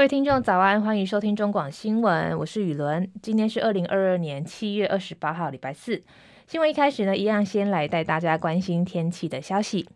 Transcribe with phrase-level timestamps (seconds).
[0.00, 3.12] 各位听众早安，欢迎收听中广新闻，我是雨伦。
[3.20, 6.02] 今天是二零二二年七月二十八号，礼拜四。
[6.46, 9.86] 新闻一开始呢，一样先来带大家关心天气的消息。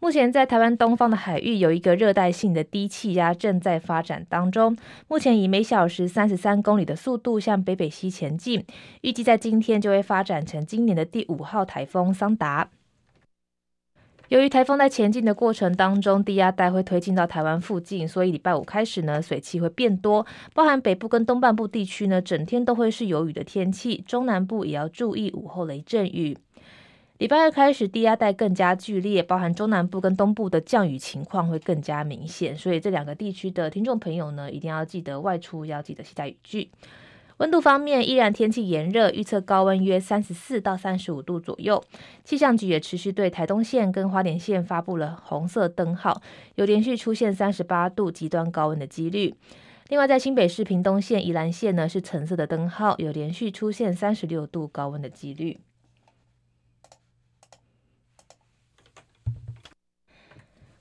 [0.00, 4.76] 目前在台湾东方的海域有一个热带性的低气压正在发展当中，
[5.06, 8.66] 目前以每小时三十三公里的速度向北北西前进，
[9.02, 12.68] 预计在今天就会发展成今年的第五号台风桑达。
[14.30, 26.38] 由于台风在前进的过程当中，低压带会推进到台湾附近，所以礼拜五开始呢，水汽会变多，包含北部跟东半部地区呢，整天都会是有雨的天气，中南部也要注意午后雷阵雨。
[27.18, 36.70] 礼拜二开始，低压带更加剧烈，包含中南部跟东部的降雨情况会更加明显，所以这两个地区的听众朋友呢，一定要记得外出要记得携带雨具。
[37.40, 41.82] 温度方面，依然天气炎热，预测高温约三十四到三十五度左右。
[42.22, 46.20] 气象局也持续对台东县跟花莲县发布了红色灯号，
[46.56, 49.34] 有连续出现三十八度极端高温的几率。
[49.88, 55.58] 另外，在新北市屏东县、宜兰县呢，是橙色的灯号，有连续出现三十六度高温的几率。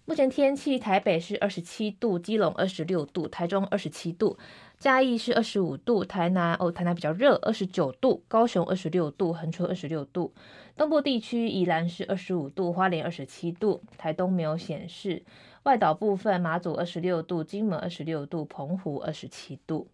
[0.09, 4.39] 目前天气，台北是二十七度，基隆二十六度，台中二十七度。
[4.79, 10.33] 嘉义是二十五度，台南哦，台南比较热，二十九度，高雄二十六度，恒春二十六度，
[10.75, 15.21] 东部地区宜兰是二十五度，花莲二十七度，台东没有显示，
[15.61, 19.89] 外岛部分马祖二十六度，金门二十六度，澎湖二十七度。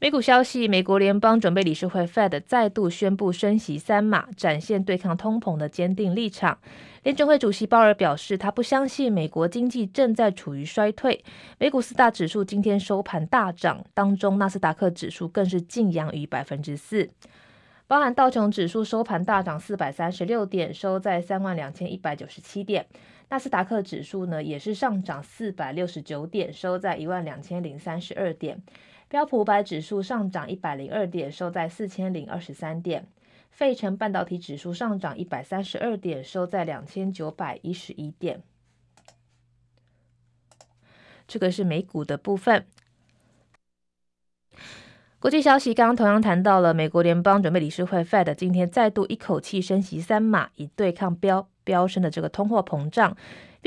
[0.00, 6.56] 美股消息，美国联邦准备理事会 Fed 再度宣布升息三码，展现对抗通膨的坚定立场。
[7.02, 11.24] 联准会主席鲍尔表示，他不相信美国经济正在处于衰退。
[11.58, 17.10] 美股四大指数今天收盘大涨，当中纳斯达克指数更是劲扬逾百分之四，
[17.88, 22.84] 包含道琼指数收盘大涨四百三十六点，收在三万两千一百九十七点；
[23.30, 28.62] 纳斯达克指数呢也是上涨四百六十九点，收在一万两千零三十二点。
[29.08, 33.06] 标普五百指数上涨一百零二点，收在四千零二十三点。
[33.50, 38.42] 费城半导体指数上涨一百三十二点，收在两千九百一十一点。
[41.26, 42.66] 这个是美股的部分。
[45.18, 53.16] 国际消息，刚刚同样谈到了美国联邦准备理事会 Fed 今天再度一口气升息三码，以对抗飙飙升的这个通货膨胀。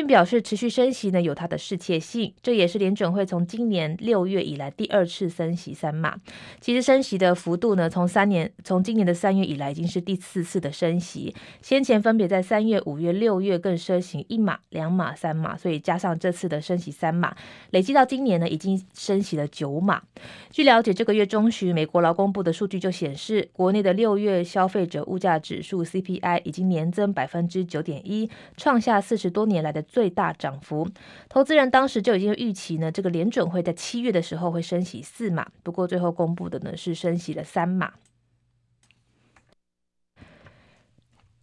[0.01, 6.15] 并表示持续升息呢有它的适切性，这也是联准会从今年六月以来第二次升息三码。
[6.59, 17.35] 其实升息的幅度呢，从三年从今年的三月以来已经是第四次的升息，先前分别在三月、五月、六月更升息一码、两码、三码，所以加上这次的升息三码，
[17.69, 20.01] 累计到今年呢已经升息了九码。
[20.49, 30.87] 据了解，这个月中旬美国劳工部的数据就显示，国内的六月消费者物价指数 CPI 已经年增百分之九点一，创下四十多年来的最大涨幅，
[31.27, 37.91] 投资人当时就已经预期呢，这个联准会在七月的时候会升息四码，不过最后公布的呢是升息了三码。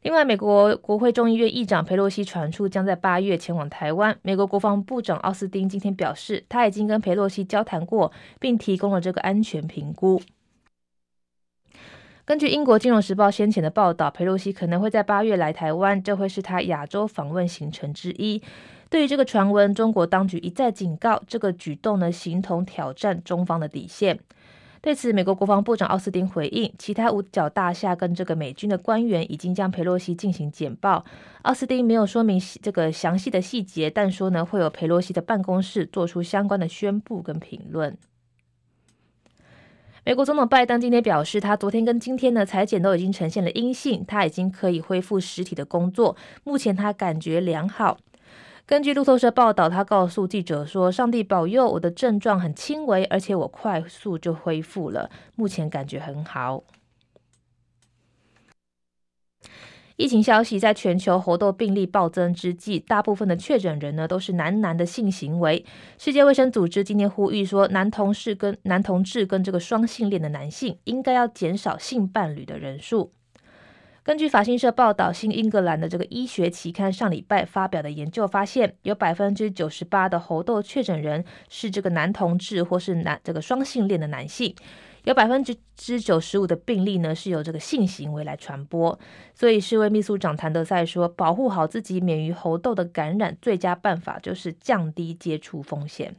[0.01, 8.11] 另外，美国国会众议院议长裴洛西传出将在八月前往台湾，美国国防部长奥斯汀今天表示，他已经跟裴洛西交谈过，
[8.41, 10.23] 并提供了这个安全评估。
[12.29, 18.43] 根据英国《金融时报》先前的报道，佩洛西可能会在八月来台湾，这会是他亚洲访问行程之一。
[18.91, 24.21] 对于这个传闻，中国当局一再警告，这个举动呢，形同挑战中方的底线。
[24.83, 31.07] 对此，美国国防部长奥斯汀回应，其他五角大厦跟这个美军的官员已经将佩洛西进行简报。
[31.45, 37.97] 奥斯汀没有说明这个详细的细节，但说呢，会有佩洛西的办公室做出相关的宣布跟评论。
[40.09, 46.17] 美国总统拜登今天表示，他昨天跟今天的裁剪都已经呈现了阴性，他已经可以恢复实体的工作。
[46.45, 47.99] 目前他感觉良好。
[48.65, 56.65] 根据路透社报道，他告诉记者说：“上帝保佑，我的症状很轻微，而且我快速就恢复了，目前感觉很好。”
[59.99, 65.65] 疫情消息，在全球猴痘病例暴增之际，大部分的确诊人呢都是男男的性行为。
[65.99, 73.11] 世界卫生组织今天呼吁说，男同事跟男同志跟这个双性恋的男性应该要减少性伴侣的人数。
[74.05, 84.55] 根据法新社报道，新英格兰的这个医学期刊上礼拜发表的研究发现，有百分之九十八的猴痘确诊人是这个男同志或是男这个双性恋的男性。
[85.05, 88.99] 有百分之之九十五的病例呢，是由这个性行为来传播，
[89.35, 96.15] 所以世卫秘书长谭德赛说，保护好自己免于猴痘的感染，最佳办法就是降低接触风险。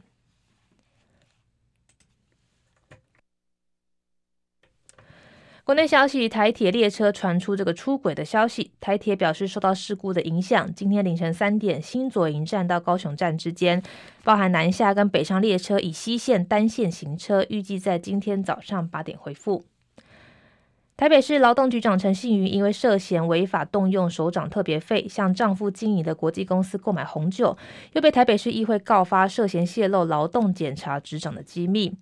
[5.62, 8.72] 国内消息，台铁列车传出这个出轨的消息。
[8.80, 13.82] 台铁表示，受到事故的影响，今天凌晨三点，新左营站到高雄站之间，
[14.24, 19.64] 包含南下跟北上列车以西线单线行车，预计在今天早上八点恢复。
[20.96, 27.56] 台北市劳动局长陈信瑜因为涉嫌违法动用首长特别费，向丈夫经营的国际公司购买红酒，
[27.92, 31.94] 又被台北市议会告发涉嫌泄露劳动检查执掌的机密。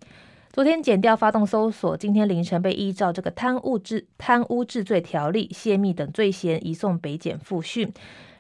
[0.59, 7.93] 昨天检调发动搜索，今天凌晨被依照这个贪污治贪污治罪条例泄密等罪嫌移送北检复讯，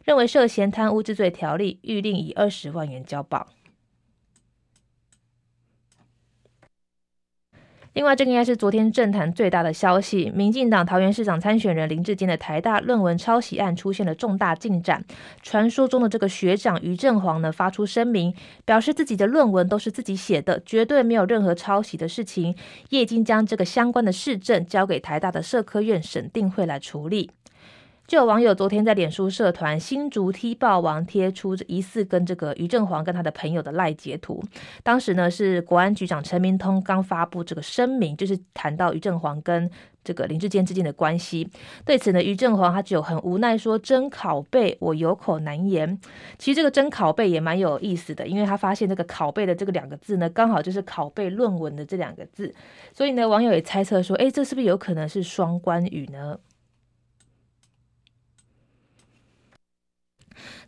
[0.02, 3.46] 认为涉嫌贪污治罪条例，预令以二十万元交保。
[7.98, 10.30] 另外，这个应该是昨天政坛最大的消息。
[10.32, 15.04] 民进党桃园市长参选人林志坚的台大论文抄袭案出现了重大进展。
[15.42, 18.32] 传说中的这个学长于正煌呢，发出声明，
[18.64, 22.54] 表示自己的论文都是自己写的，绝对没有任何抄袭的事情，
[22.90, 27.32] 也已经将这个相关的市政交给台大的社科院审定会来处理。
[28.08, 34.42] 就有网友昨天在脸书社团新竹踢爆王贴出疑似跟这个于正煌跟他的朋友的赖截图，
[34.82, 39.70] 当时呢是国安局长陈明通刚发布这个声明，就是谈到于正煌跟
[40.02, 41.46] 这个林志坚之间的关系。
[41.84, 46.00] 对此呢，于正煌他只有很无奈说：“真拷贝，我有口难言。”
[46.38, 52.54] 其实这个真拷贝也蛮有意思的，因为他发现这个拷贝的这个两个字呢，刚好就是拷贝论文的这两个字，
[52.94, 56.38] 所以呢，网友也猜测说：“诶，这是不是有可能是双关语呢？”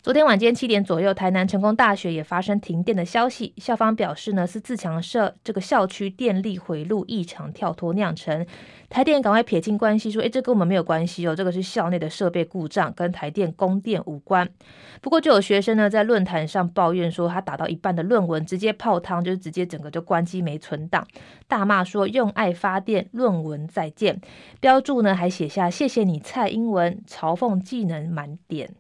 [0.02, 3.52] 昨天晚间七点左右，台南成功大学也发生停电的消息。
[3.58, 8.46] 校方表示呢，是自强社这个校区电力回路异常跳脱酿成。
[8.88, 14.49] 台电赶快撇清关系，说：“诶，这跟我们没有关系哦，这个是校内的设备故障，跟台电供电无关。”
[15.00, 21.06] 不过，就有学生呢在论坛上抱怨说，他打到一半的论文直接泡汤，就是直接整个就关机没存档，
[21.46, 24.20] 大骂说：“用爱发电，论文再见。”
[24.58, 28.70] 标注呢还写下“谢谢你，蔡英文”，嘲讽技能满点。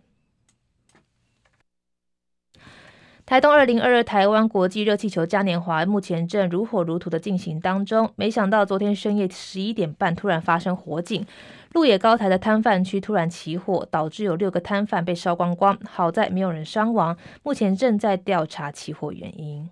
[3.30, 11.24] 台东二零二二台湾国际热气球嘉年华目前正如火如荼的进行当中，没想到昨天深夜十一点半突然发生火警，
[11.72, 19.70] 鹿野高台的摊贩区突然起火，导致有六个摊贩被烧光光，好在没有人伤亡，目前正在调查起火原因。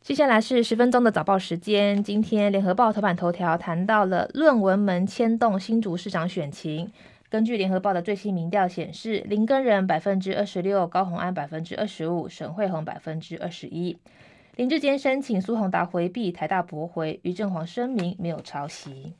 [0.00, 6.90] 接下来是十分钟的早报时间，今天联合报头版头条谈到了论文门牵动新竹市长选情。
[7.30, 13.98] 根据联合报的最新民调显示，林根仁百分之二十六，高虹安百分之二十五，沈慧虹百分之二十一。
[14.56, 19.12] 林志坚申请苏宏达回避，台大驳回，于正煌声明没有抄袭。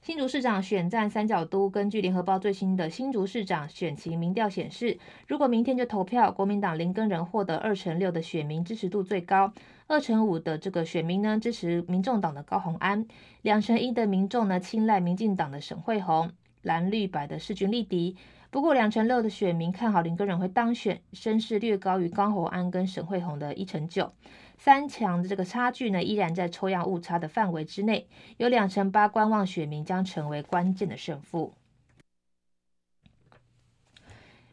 [0.00, 9.52] 新竹市长选战三角都，根据联合报最新的新竹市长选情民调显示，如果明天就投票，国民党林根仁获得二成六的选民支持度最高，
[9.88, 13.06] 二成五的这个选民呢支持民众党的高虹安，
[13.42, 18.16] 两成一的民众呢青睐民进党的沈惠虹，蓝绿白的势均力敌。
[18.50, 24.12] 不过两成六的选民看好林根仁会当选，声势略高于高虹安跟沈惠虹的一成九。
[24.58, 31.52] 三强的这个差距呢，依然在抽样误差的范围之内，有两成八观望选民将成为关键的胜负。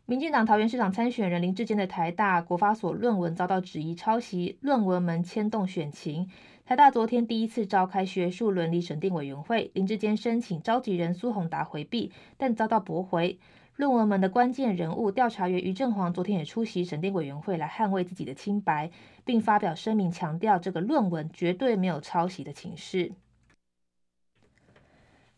[0.06, 6.30] 民进党桃园市长参选人林志坚的台大国发所论文遭到质疑抄袭，论文门牵动选情。
[6.66, 13.40] 台大昨天第一次召开学术伦理审定委员会，林志坚申请召集人苏宏达回避，但遭到驳回。
[13.78, 18.92] 论文门的关键人物调查员于正煌昨天也出席审定委员会来捍卫自己的清白，
[19.24, 23.14] 并发表声明强调这个论文绝对没有抄袭的情势。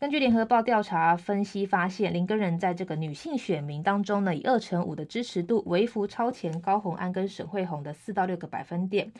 [0.06, 9.12] 根据联合报调查分析发现，林根仁在这个女性选民当中呢，以二成五的支持度微幅超前高虹安跟沈慧虹的四到六个百分点。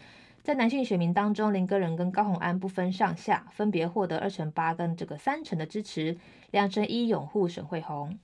[0.44, 6.20] 在男性选民当中，林根仁跟高虹安不分上下，分别获得二成八跟这个三成的支持，
[6.52, 8.20] 两成一拥护沈慧虹。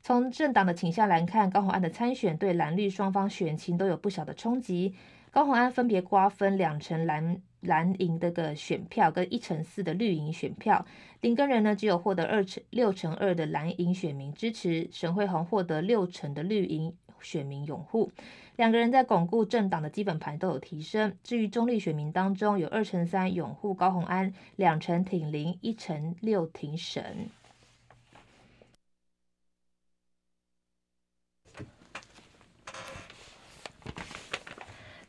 [0.00, 4.94] 从政党的倾向来看，高虹安的参选对蓝绿双方选情都有不小的冲击。
[5.32, 10.86] 高虹安分别瓜分两成蓝蓝营的个选票跟一乘四的绿营选票，
[11.20, 18.12] 林根人呢只有获得二乘六乘二的蓝营选民支持，沈惠宏获得六成的绿营选民拥护。
[18.56, 21.16] 两个人在巩固政党的基本盘都有提升。
[21.22, 27.28] 至于中立选民当中，有二乘三拥护高鸿安，两成挺林，一成六挺沈。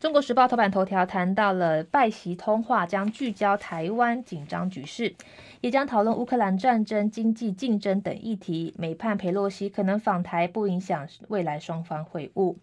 [0.10, 5.14] 中国时报头版头条谈到了拜习通话将聚焦台湾紧张局势，
[5.62, 8.74] 也将讨论乌克兰战争、经济竞争等议题。
[8.76, 12.56] 美盼裴洛西可能访台，不影响未来双方会晤。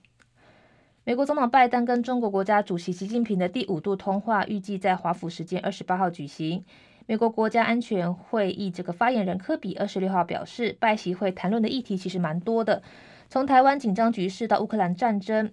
[1.05, 6.65] 美国总统拜登跟中国国家主席习近平的第五度通话预计在华府时间二十八号举行。
[7.07, 12.83] 美国国家安全会议这个发言人科比二十六号表示，拜习会谈论的议题其实蛮多的，
[13.29, 15.53] 从台湾紧张局势到乌克兰战争，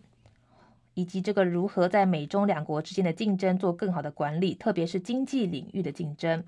[0.94, 6.44] 以及这个如何在美中两国之间的竞争做更好的管理，特别是经济领域的竞争。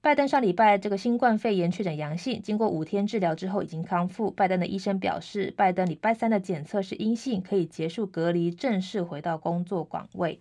[0.00, 4.30] 拜登上礼拜这个新冠肺炎确诊阳性，经过五天治疗之后已经康复。
[4.30, 10.38] 拜登的医生表示，拜登礼拜三的检测是阴性，可以结束隔离，正式回到工作岗位。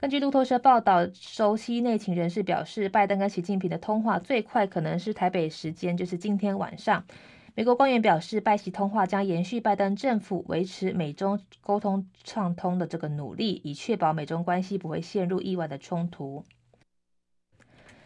[0.00, 7.04] 根据路透社报道，熟悉内情人士表示，拜登跟习近平的通话最快可能是台北时间，就是今天晚上。
[7.58, 16.44] 美国官员表示，拜习通话将延续拜登政府维持美中沟通畅通的这个努力，以确保美中关系不会陷入意外的冲突。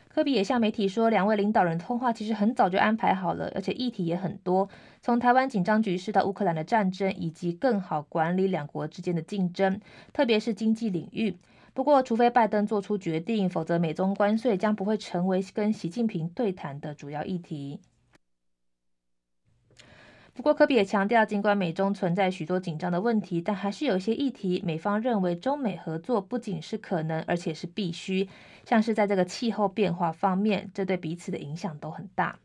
[0.08, 4.70] 科比也向媒体说，两位领导人通话其实很早就安排好了，而且议题也很多，
[5.02, 9.78] 从台湾紧张局势到乌克兰的战争，以及更好管理两国之间的竞争，
[10.14, 11.36] 特别是经济领域。
[11.74, 17.80] 不过，除非拜登做出决定，否则美中关税将不会成为跟习近平对谈的主要议题。
[20.34, 28.28] 不过，科比也强调，尽管美中存在许多紧张的问题，但还是有一些议题，美方认为中美合作不仅是可能，而且是必须。
[28.64, 32.38] 像是在这个气候变化方面，这对彼此的影响都很大。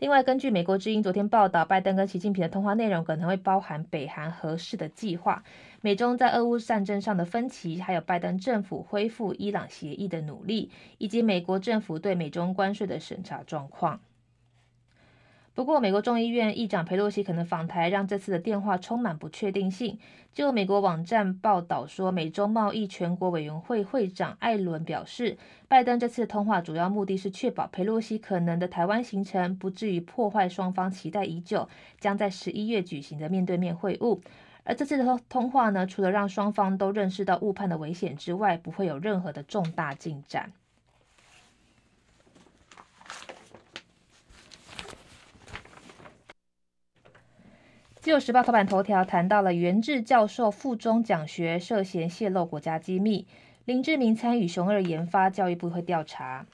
[0.00, 5.44] 另外，根据美国之音昨天报道，拜登跟习近平的通话内容可能会包含北韩核试的计划、
[5.80, 14.00] 美中在俄乌战争上的分歧，还有拜登政府恢复伊朗协议的努力，以及美国政府对美中关税的审查状况。
[15.54, 19.98] 不过，美国众议院议长佩洛西可能访台，让这次的电话充满不确定性。
[20.32, 25.36] 就美国网站报道说，美洲贸易全国委员会会长艾伦表示，
[25.68, 31.68] 拜登这次通话主要目的是确保佩洛西可能的台湾行程不至于破坏双方期待已久、
[32.00, 34.20] 将在十一月举行的面对面会晤。
[34.64, 40.50] 而这次的通话呢，除了让双方都认识到误判的危险之外，不会有任何的重大进展。
[48.02, 53.28] 自由时报头版头条谈到了袁志教授附中讲学涉嫌泄露国家机密，
[53.64, 56.44] 林志明参与熊二研发，教育部会调查。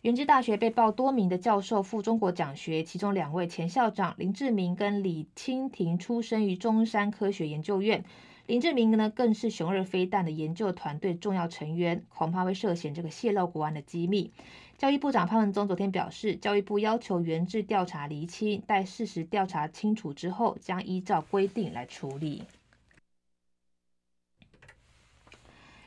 [0.00, 8.02] 元智大学被曝多名的教授赴中国讲学，其中两位前校长林志明跟李清廷出生于中山科学研究院，
[8.46, 14.30] 林志明呢更是熊二飞弹的研究团队重要成员，恐怕会涉嫌这个泄露国安的机密。
[14.76, 22.42] 教育部长潘文忠昨天表示，教育部要求原制调查厘清，待事实调查清楚之后，将依照规定来处理。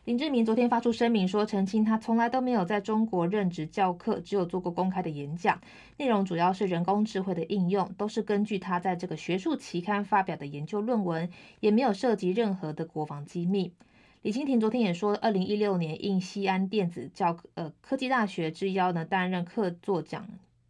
[0.08, 5.60] 林志明昨天发出声明说，澄清他从来都没有在中国任职教课，只有做过公开的演讲，
[5.98, 13.74] 内容主要是人工智慧的应用，都是根据他在这个学术期刊发表的研究论文，也没有涉及任何的国防机密。
[14.22, 20.26] 李清廷昨天也说，二零一六年应西安电子教呃科技大学之邀呢，担任客座讲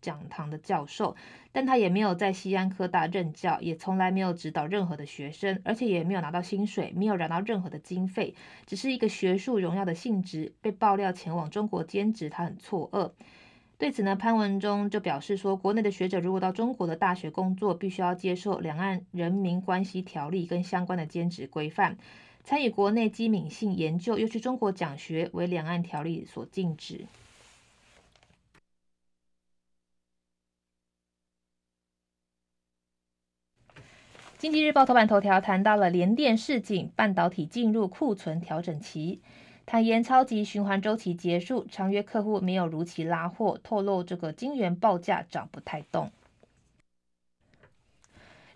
[0.07, 1.13] 讲堂的教授，
[1.51, 8.33] 但他也没有在西安科大任教，也从来没有指导任何的学生，而且也没有拿到薪水，没有拿到任何的经费，
[8.65, 10.53] 只是一个学术荣耀的性质。
[10.61, 13.11] 被爆料前往中国兼职，他很错愕。
[13.77, 21.97] 对此呢，潘文忠就表示说，国内的学者如果到中国的大学工作，必须要接受两岸人民关系条例跟相关的兼职规范。
[22.45, 27.05] 参与国内机敏性研究，又去中国讲学，为两岸条例所禁止。
[34.37, 39.19] 经济日报头版头条谈到了联电示警，半导体进入库存调整期，
[39.65, 46.11] 坦言超级循环周期结束，长约客户没有如期拉货，透露这个晶圆报价涨不太动。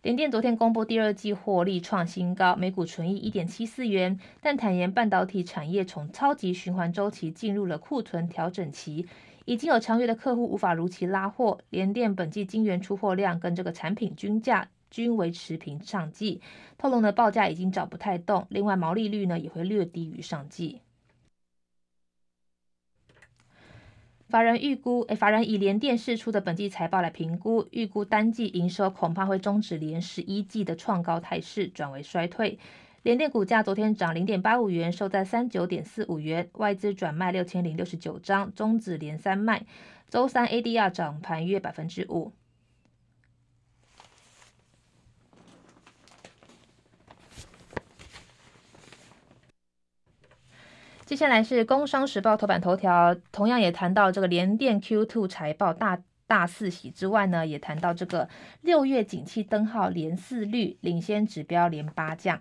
[0.03, 9.07] 联电昨天公布第二季获利创新高，每股纯益一点七四元，但坦言半导体产业从超级循环周期进入了库存调整期，
[9.45, 11.57] 已经有长约的客户无法如期拉货。
[11.71, 16.41] 联电本季晶圆出货量跟这个产品均价均维持平上季，
[16.77, 20.81] 透露呢报价已经找不太动，另外毛利率呢也会略低于上季。
[24.29, 32.57] 法人预估，诶，法人以联电释出的本季财报来评估，预估单季营收恐怕会终止连十一季的创高态势，转为衰退。
[33.03, 39.65] 联电股价昨天涨零点八五元，收在三九点四五元，外资转卖六千零六十九张，终止连三卖。
[40.07, 42.31] 周三 ADR 涨盘约百分之五。
[51.11, 58.29] 接下来是《工商时报》头版头条，同样也谈到这个联电 Q2 财报大大四喜之外呢，也谈到这个
[58.61, 62.39] 六月景气灯号连四绿，领先指标连八降。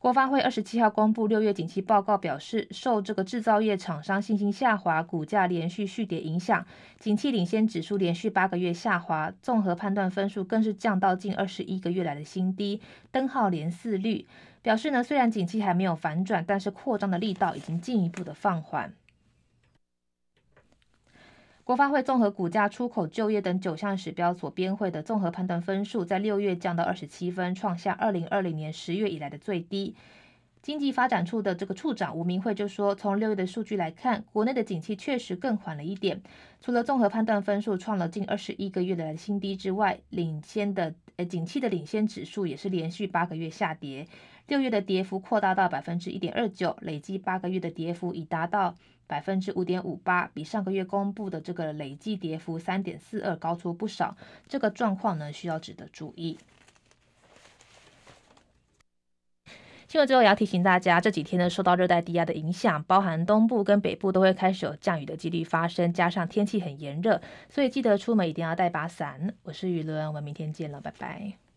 [0.00, 6.64] 国发会二十七号公布六月景气报告，表示受这个制造业厂商信心下滑、股价连续续跌影响，
[6.98, 12.80] 景气领先指数连续八个月下滑，综合判断分数更是降到近二十一个月来的新低，
[13.10, 14.26] 灯号连四绿。
[14.62, 18.94] 表示呢，虽然景气还没有反转，但是扩张的力道已经进一步的放缓。
[21.70, 29.94] 国发会综合股价、出口、就业等九项指标所编绘的综合判断分数，在六月降到二十七分，创下二零二零年十月以来的最低。
[30.62, 36.22] 经济发展处的这个处长吴明慧就说，从六月的数据来看，国内的景气确实更缓了一点。
[36.60, 44.06] 除了综合判断分数创了近二十一个月的新低之外，领先的呃景气的领先指数也是连续八个月下跌，
[44.46, 48.76] 六月的跌幅扩大到百分之一点二九，累计八个月的跌幅已达到。
[49.06, 54.16] 百分之五点五八，比上个月公布的这个累计跌幅三点四二高出不少。
[54.46, 56.38] 这个状况呢，需要值得注意。
[59.90, 69.34] 新闻之后也要提醒大家，这几天呢，受到热带低压的影响，包含东部跟北部都会开始有降雨的几率发生，加上天气很炎热，所以记得出门一定要带把伞。
[69.42, 71.49] 我是雨伦，我们明天见了，拜拜。